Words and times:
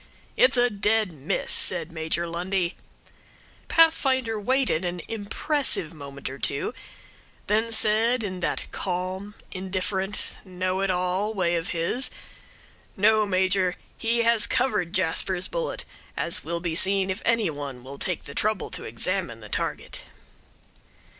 "It's 0.35 0.57
a 0.57 0.71
dead 0.71 1.11
miss," 1.13 1.51
said 1.53 1.91
Major 1.91 2.25
Lundie. 2.25 2.75
Pathfinder 3.67 4.39
waited 4.39 4.83
an 4.83 4.99
impressive 5.07 5.93
moment 5.93 6.27
or 6.27 6.39
two; 6.39 6.73
then 7.45 7.71
said, 7.71 8.23
in 8.23 8.39
that 8.39 8.65
calm, 8.71 9.35
indifferent, 9.51 10.39
know 10.43 10.79
it 10.81 10.89
all 10.89 11.35
way 11.35 11.55
of 11.55 11.69
his, 11.69 12.09
"No, 12.97 13.27
Major, 13.27 13.75
he 13.95 14.23
has 14.23 14.47
covered 14.47 14.91
Jasper's 14.93 15.47
bullet, 15.47 15.85
as 16.17 16.43
will 16.43 16.59
be 16.61 16.73
seen 16.73 17.11
if 17.11 17.21
any 17.23 17.51
one 17.51 17.83
will 17.83 17.99
take 17.99 18.23
the 18.23 18.33
trouble 18.33 18.71
to 18.71 18.83
examine 18.85 19.39
the 19.39 19.49
target." 19.49 20.05